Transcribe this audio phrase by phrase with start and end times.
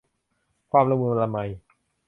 [0.71, 1.37] ความละมุนละไม